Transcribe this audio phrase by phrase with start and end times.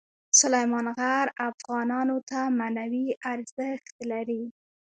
[0.39, 4.43] سلیمان غر افغانانو ته معنوي ارزښت لري.